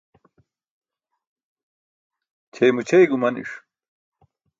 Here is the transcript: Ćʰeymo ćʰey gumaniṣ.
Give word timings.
Ćʰeymo 2.53 2.81
ćʰey 2.87 3.03
gumaniṣ. 3.09 3.51